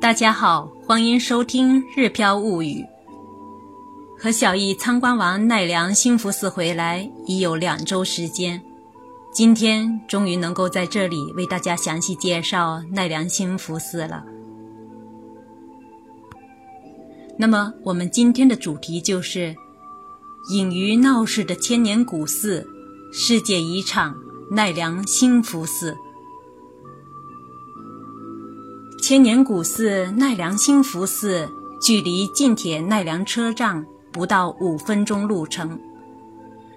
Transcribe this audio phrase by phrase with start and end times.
[0.00, 2.82] 大家好，欢迎收听《日飘物语》。
[4.18, 8.62] 和小易参观完奈良兴福寺回来已有两周时间，
[9.30, 14.24] 今天终于能够在这里为大家详细介绍奈良兴福寺了。
[17.38, 19.54] 那么，我们今天的主题就是
[20.50, 22.66] 隐于闹市的千年古寺——
[23.12, 24.14] 世界遗产
[24.50, 25.94] 奈良兴福寺。
[29.10, 31.50] 千年古寺奈良兴福寺
[31.82, 35.76] 距离近铁奈良车站不到五分钟路程。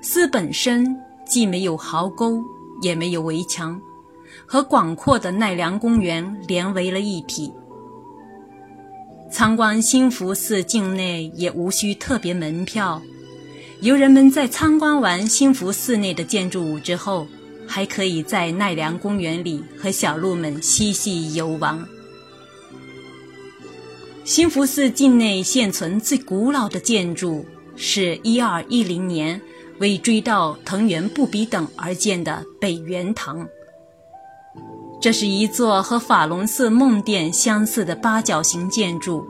[0.00, 2.42] 寺本身既没有壕沟，
[2.80, 3.78] 也没有围墙，
[4.46, 7.52] 和广阔的奈良公园连为了一体。
[9.30, 13.02] 参观兴福寺境内也无需特别门票，
[13.82, 17.26] 游人们在参观完兴福寺内的建筑物之后，
[17.68, 21.86] 还可以在奈良公园里和小鹿们嬉戏游玩。
[24.24, 27.44] 兴福寺境内现存最古老的建筑
[27.76, 29.38] 是一二一零年
[29.80, 33.46] 为追悼藤原不比等而建的北元堂。
[34.98, 39.26] 这是一座和法隆寺梦殿相似的八角形建筑，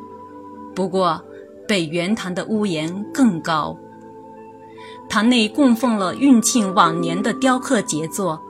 [0.77, 1.21] 不过
[1.67, 3.77] 北元堂的屋檐更高。
[5.09, 8.41] 堂内供奉了运庆往年的雕刻杰作，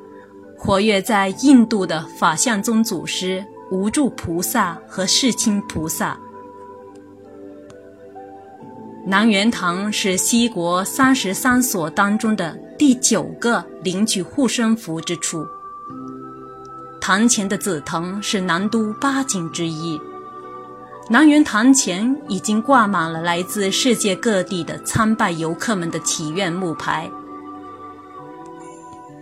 [0.58, 6.20] 活跃在印度的法相宗祖师无著菩萨和世亲菩萨。
[9.06, 15.46] 南园堂是西国三十三所当中的第九个领取护身符之处。
[17.02, 20.00] 堂前的紫藤是南都八景之一。
[21.10, 27.10] 南园堂前已经挂满了来自世界各地的参拜游客们的祈愿木牌。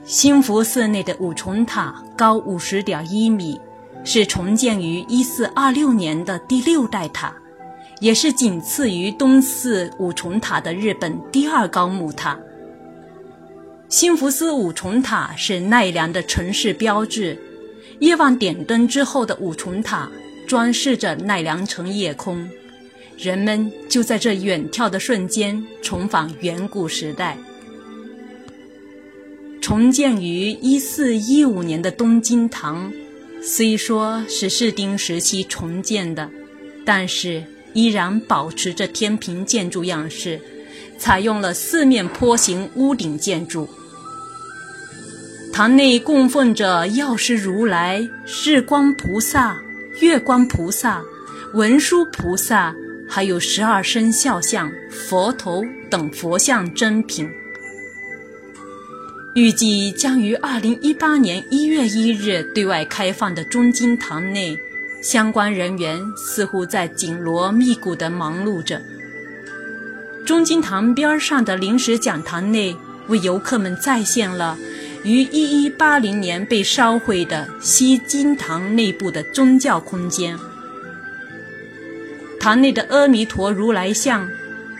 [0.04, 3.60] 兴福寺内的五重塔高五十点一米，
[4.04, 7.34] 是重建于一四二六年的第六代塔。
[8.02, 12.36] 也是仅次于东寺五重塔的日本第二高木塔。
[13.88, 17.38] 新福寺五重塔是奈良的城市标志，
[18.00, 20.10] 夜晚点灯之后的五重塔
[20.48, 22.50] 装饰着奈良城夜空，
[23.16, 27.38] 人们就在这远眺的瞬间重返远古时代。
[29.60, 32.92] 重建于一四一五年的东京堂，
[33.40, 36.28] 虽说是室町时期重建的，
[36.84, 37.44] 但是。
[37.74, 40.40] 依然保持着天平建筑样式，
[40.98, 43.68] 采用了四面坡形屋顶建筑。
[45.52, 48.08] 堂内供奉着药师如来、
[48.44, 49.60] 日光菩萨、
[50.00, 51.02] 月光菩萨、
[51.52, 52.74] 文殊菩萨，
[53.08, 57.28] 还有十二生肖像、佛头等佛像珍品。
[59.34, 64.58] 预计将于二零一八年一月一日对外开放的中金堂内。
[65.02, 68.80] 相关人员似乎在紧锣密鼓地忙碌着。
[70.24, 72.76] 中金堂边上的临时讲堂内，
[73.08, 74.56] 为游客们再现了
[75.02, 80.38] 于1180年被烧毁的西金堂内部的宗教空间。
[82.38, 84.28] 堂内的阿弥陀如来像，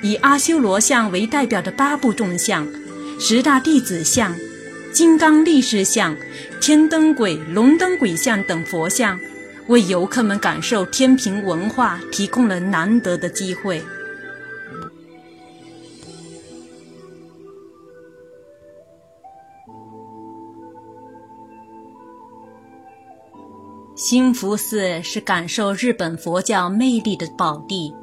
[0.02, 2.68] 以阿修罗像为代表的八部众像、
[3.18, 4.36] 十大弟子像、
[4.92, 6.16] 金刚力士像、
[6.60, 9.18] 天灯鬼、龙灯鬼像等佛像。
[9.72, 13.82] 为游客们感受天平文化提供了难得的机会。
[23.96, 27.94] 兴福寺是感受日本佛教魅力的宝地，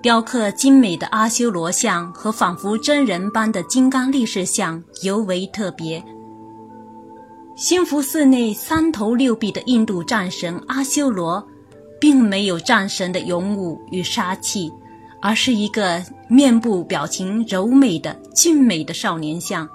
[0.00, 6.04] 雕刻精美的阿修罗像和仿佛真人般的金刚力士像尤为特别。
[7.56, 11.42] 兴福寺内三头六臂的印度战神阿修罗，
[11.98, 14.70] 并没有战神的勇武与杀气，
[15.22, 19.66] 而是一个面部表情柔美的俊美的少年像。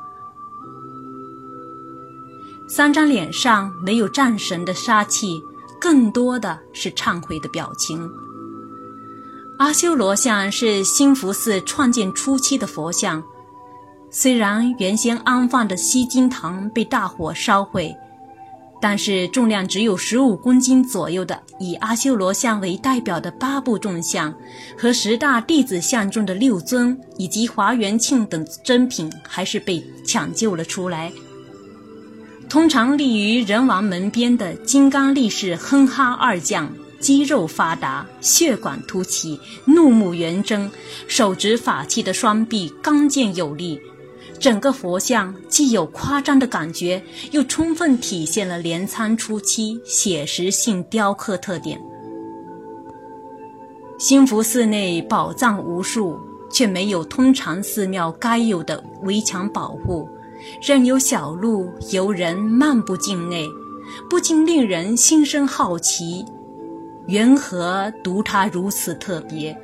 [2.69, 5.41] 三张脸上没有战神的杀气，
[5.79, 8.07] 更多的是忏悔的表情。
[9.57, 13.23] 阿修罗像是兴福寺创建初期的佛像。
[14.13, 17.95] 虽然原先安放的西金堂被大火烧毁，
[18.81, 24.33] 但是重量只有十五公斤左右的以阿修罗像为代表的八部众像
[24.77, 31.09] 和十大弟子像中的六尊以及华元庆等珍品，还是被抢救了出来。
[32.49, 36.69] 通常立于人王门边的金刚力士哼哈二将，
[36.99, 40.69] 肌肉发达，血管凸起，怒目圆睁，
[41.07, 43.79] 手执法器的双臂刚健有力。
[44.41, 46.99] 整个佛像既有夸张的感觉，
[47.29, 51.79] 又充分体现了镰仓初期写实性雕刻特点。
[53.99, 56.19] 兴福寺内宝藏无数，
[56.51, 60.09] 却没有通常寺庙该有的围墙保护，
[60.59, 63.47] 任由小路游人漫步境内，
[64.09, 66.25] 不禁令人心生好奇：
[67.05, 69.55] 缘何独它如此特别？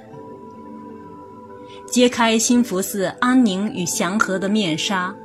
[1.91, 5.15] 揭开兴福寺安宁与祥和的面纱，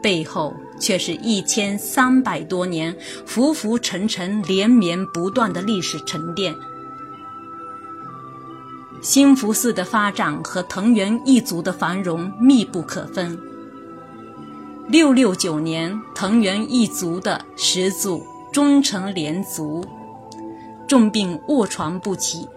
[0.00, 2.96] 背后却是一千三百多年
[3.26, 6.54] 浮浮沉沉、连绵不断的历史沉淀。
[9.02, 13.38] 兴福寺的发展和藤原一族的繁荣密不可分。
[14.88, 19.84] 六六九年，藤原一族的始祖忠臣连族
[20.86, 22.48] 重病卧床不起。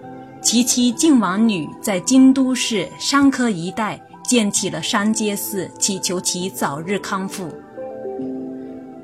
[0.47, 7.49] 其妻靖王女在京都市山科一带建起了山阶寺，祈求其早日康复。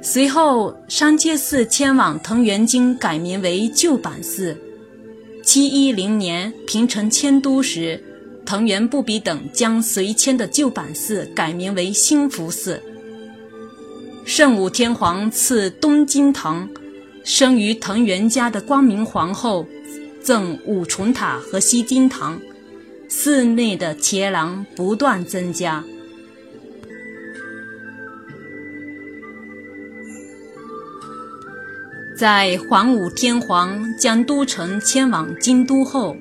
[0.02, 4.58] 随后，山阶寺迁往藤原京，改名为旧坂寺。
[5.44, 8.02] 七一零年平城迁都时，
[8.46, 12.82] 藤原不比等将随迁的旧坂寺改名为兴福寺。
[14.24, 16.70] 圣武天皇赐东京堂，
[17.26, 19.66] 生于藤原家的光明皇后。
[20.24, 22.40] 赠五重塔和西金堂，
[23.10, 25.84] 寺内的伽廊不断增加。
[32.18, 36.16] 在桓武天皇将都城迁往京都后，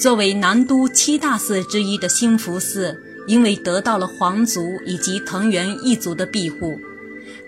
[0.00, 6.80] 作为南都七大寺之一的兴福寺，因为得到了皇族以及藤原一族的庇护，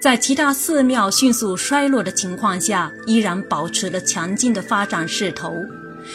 [0.01, 5.55] 在其他寺庙迅速衰落的情况下，依然保持了强劲的发展势头。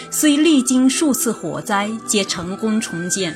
[0.09, 3.35] 虽历经数次火灾，皆成功重建。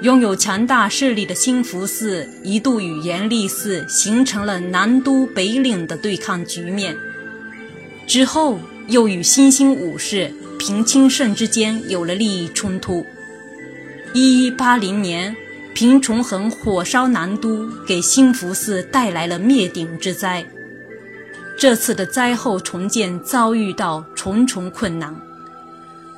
[0.00, 6.96] 拥有强大势力的兴福寺一度与延历寺形成了南都北岭的对抗局面，
[8.06, 8.58] 之后
[8.88, 13.04] 又与新兴武士平清盛之间有了利益冲突。
[14.14, 15.34] 一一八零年，
[15.74, 20.46] 平重衡火烧南都，给兴福寺带来了灭顶之灾。
[21.58, 25.14] 这次的灾后重建遭遇到重重困难，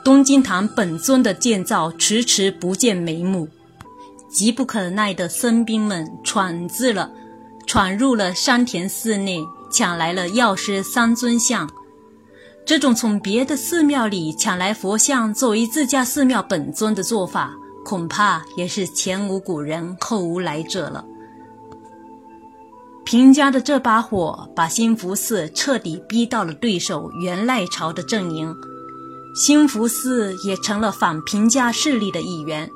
[0.05, 3.49] 东京堂本尊的建造迟迟不见眉目，
[4.29, 7.11] 急不可耐的僧兵们闯自了，
[7.67, 9.43] 闯入了山田寺内，
[9.73, 11.69] 抢来了药师三尊像。
[12.67, 17.55] 这种从别的寺庙里抢来佛像作为自家寺庙本尊的做法，
[17.87, 21.05] 恐怕也是前无古人后无来者了。
[23.05, 28.53] 平家的这把火，把兴福寺彻底逼到了对手元赖朝的阵营，
[29.37, 32.69] 兴福寺也成了反平家势力的一员。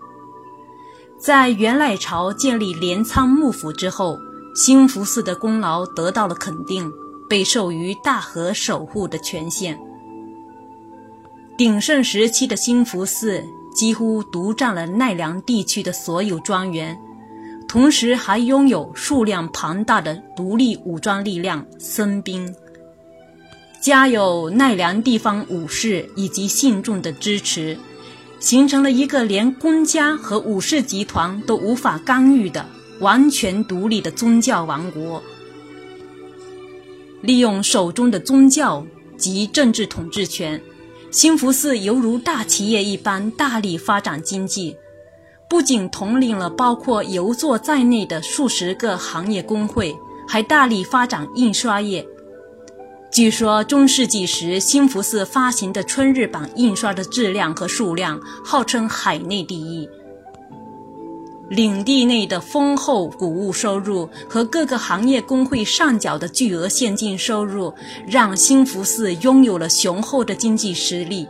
[1.19, 4.17] 在元赖朝建立镰仓幕府之后，
[4.55, 6.89] 兴福寺的功劳得到了肯定，
[7.29, 9.77] 被授予大和守护的权限。
[11.59, 13.45] 鼎盛时期的兴福寺
[13.75, 16.99] 几乎独占了奈良地区的所有庄园。
[17.69, 22.53] 同时还拥有数量庞大的独立武装力量僧兵，
[23.81, 27.79] 加有奈良地方武士以及信众的支持，
[28.41, 32.67] 形成了一个连公家和武士集团都无法干预的
[32.99, 35.23] 完全独立的宗教王国。
[37.23, 38.85] 利用手中的宗教
[39.17, 40.61] 及政治统治权，
[41.11, 44.77] 兴福寺犹如大企业一般大力发展经济。
[45.49, 49.93] 不仅统领了包括游作在内的数十个行业工会，
[50.29, 52.07] 还大力发展印刷业。
[53.11, 59.89] 据说中世纪时，新福寺发行的春日版印刷的质量和数量号称海内第一。
[61.51, 67.75] 领地内的丰厚谷物收入和各个行业工会上缴的巨额现金收入，
[68.07, 71.27] 让兴福寺拥有了雄厚的经济实力。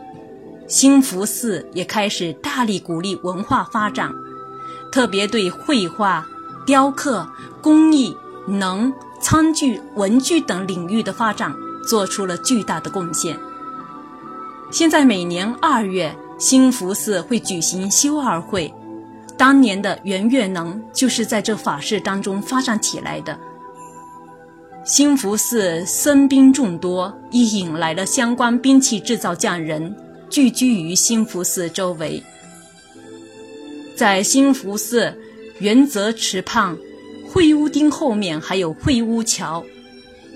[0.67, 4.13] 兴福寺也开始大力鼓励文化发展，
[4.91, 6.23] 特别对绘画、
[6.67, 7.27] 雕刻、
[7.59, 8.15] 工艺、
[8.47, 11.51] 能、餐具、文具等领域的发展
[11.89, 13.35] 做出了巨大的贡献。
[14.69, 18.71] 现在每年二月，兴福寺会举行修二会，
[19.37, 23.37] 当年的圆月能就是在这法事当中发展起来的。
[24.83, 29.95] 兴福寺僧兵众多，亦引来了相关兵器制造匠人。
[30.29, 32.23] 聚居于兴福寺周围，
[33.97, 35.13] 在兴福寺
[35.59, 36.77] 元泽池畔
[37.27, 39.61] 会屋町后面还有会屋桥。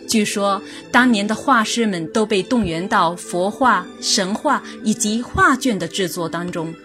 [0.10, 0.62] 据说
[0.92, 6.76] 当年的画师们都被动员到佛画、神画以及画卷的制作当中。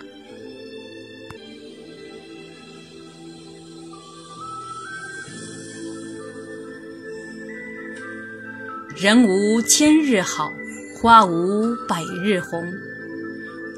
[9.02, 10.52] 人无千日好。
[10.94, 12.70] 花无百日红。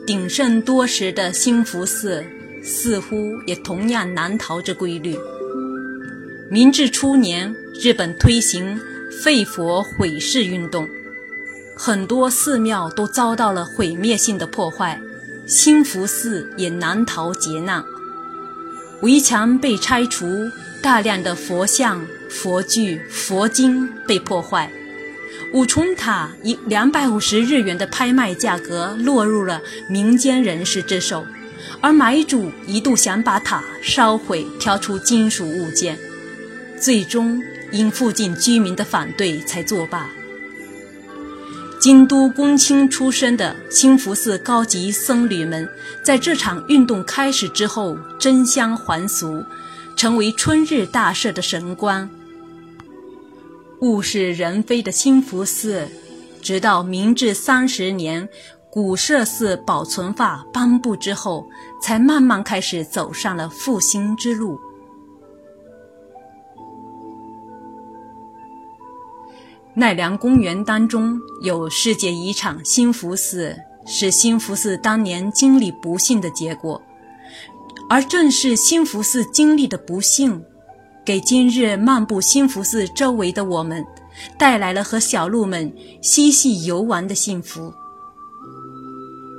[0.04, 2.24] 鼎盛多时的兴福寺，
[2.60, 5.16] 似乎也同样难逃这规律。
[6.50, 8.76] 明治初年，日本推行
[9.22, 10.88] 废佛毁寺运动，
[11.76, 15.00] 很多寺庙都遭到了毁灭性的破坏，
[15.46, 17.84] 兴福寺也难逃劫难。
[19.02, 20.26] 围墙被拆除，
[20.82, 24.68] 大量的佛像、佛具、佛经被破坏。
[25.52, 31.26] 五重塔以两百五十日元的拍卖价格落入了民间人士之手，
[31.80, 35.98] 而买主一度想把塔烧毁，挑出金属物件。
[36.78, 40.08] 最终因附近居民的反对才作罢。
[41.78, 45.68] 京都公卿出身的兴福寺高级僧侣们，
[46.02, 49.44] 在这场运动开始之后争相还俗，
[49.96, 52.08] 成为春日大社的神官。
[53.82, 55.88] 物是人非的兴福寺，
[56.40, 58.28] 直到明治三十年
[58.70, 61.48] 古舍寺保存法颁布之后，
[61.82, 64.56] 才慢慢开始走上了复兴之路。
[69.74, 76.80] 奈良公园当中有世界遗产兴福寺，是兴福寺当年经历不幸的结果。
[77.88, 80.44] 而正是兴福寺经历的不幸，
[81.04, 83.84] 给今日漫步新福寺周围的我们，
[84.38, 87.72] 带来了和小鹿们嬉戏游玩的幸福。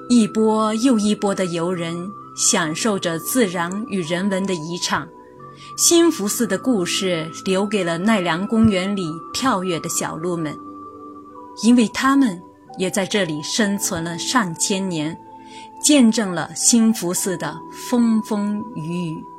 [0.10, 1.96] 一波又一波的游人，
[2.36, 5.08] 享受着自然与人文的遗产。
[5.78, 10.54] 新福寺的故事留给了奈良公园里跳跃的小鹿们，
[11.64, 12.42] 因为他们
[12.78, 15.18] 也在这里生存了上千年，
[15.82, 17.56] 见证了新福寺的
[17.90, 19.33] 风风雨雨。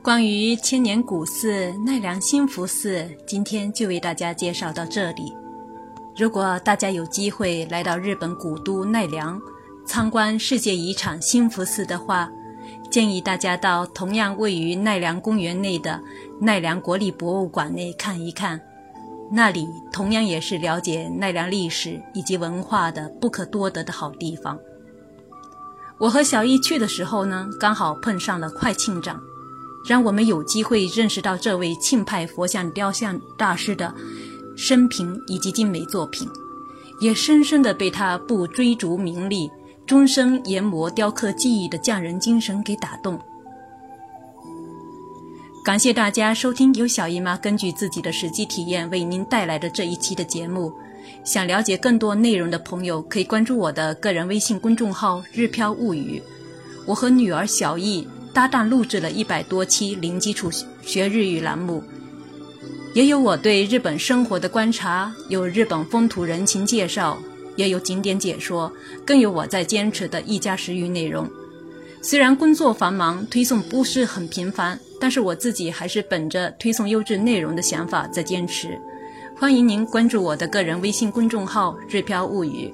[0.00, 5.34] 关于千年古寺奈良新福寺，今天就为大家介绍到这里。
[6.16, 9.40] 如果大家有机会来到日本古都奈良，
[9.84, 12.30] 参观世界遗产新福寺的话，
[12.90, 16.00] 建议大家到同样位于奈良公园内的
[16.40, 18.58] 奈良国立博物馆内看一看，
[19.32, 24.58] 那里同样也是了解奈良历史以及文化的不可多得的好地方。
[25.98, 29.20] 我和小易去的时候呢，刚好碰上了快庆长。
[29.86, 33.94] 让我们有机会认识到这位庆派佛像雕像大师的
[34.56, 36.28] 生平以及精美作品，
[37.00, 39.50] 也深深地被他不追逐名利、
[39.86, 43.18] 终生研磨雕刻技艺的匠人精神给打动。
[45.64, 50.72] 感谢大家收听由小姨妈根据自己的实际体验为您带来的这一期的节目。
[51.24, 56.22] 想了解更多内容的朋友，可以关注我的个人微信公众号“日飘物语”。
[56.86, 58.06] 我和女儿小艺。
[58.38, 60.48] 搭档录制了一百多期零基础
[60.80, 61.82] 学日语栏目，
[62.94, 67.18] 也有我对日本生活的观察，有日本风土人情介绍，
[67.56, 68.72] 也有景点解说，
[69.04, 71.28] 更有我在坚持的一家食语内容。
[72.00, 78.78] 虽然工作繁忙，推送不是很频繁，但是我自己还是本着推送优质内容的想法在坚持。
[79.34, 82.72] 欢迎您关注我的个人微信公众号“日飘物语”。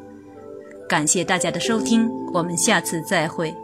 [0.87, 3.55] 感谢大家的收听，我们下次再会。